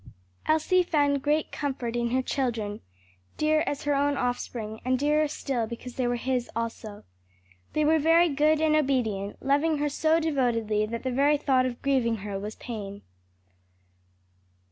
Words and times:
Elsie 0.47 0.81
found 0.81 1.21
great 1.21 1.51
comfort 1.51 1.95
in 1.95 2.09
her 2.09 2.23
children 2.23 2.81
dear 3.37 3.63
as 3.67 3.83
her 3.83 3.93
own 3.93 4.17
offspring, 4.17 4.81
and 4.83 4.97
dearer 4.97 5.27
still 5.27 5.67
because 5.67 5.93
they 5.95 6.07
were 6.07 6.15
his 6.15 6.49
also. 6.55 7.03
They 7.73 7.85
were 7.85 7.99
very 7.99 8.27
good 8.27 8.59
and 8.61 8.75
obedient, 8.75 9.37
loving 9.45 9.77
her 9.77 9.89
so 9.89 10.19
devotedly 10.19 10.87
that 10.87 11.03
the 11.03 11.11
very 11.11 11.37
thought 11.37 11.67
of 11.67 11.83
grieving 11.83 12.15
her 12.25 12.39
was 12.39 12.55
pain. 12.55 13.03